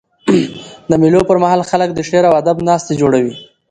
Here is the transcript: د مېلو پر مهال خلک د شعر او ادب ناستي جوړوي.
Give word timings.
د 0.89 0.91
مېلو 1.01 1.21
پر 1.29 1.37
مهال 1.43 1.61
خلک 1.69 1.89
د 1.93 1.99
شعر 2.09 2.23
او 2.29 2.33
ادب 2.41 2.57
ناستي 2.67 2.93
جوړوي. 3.01 3.33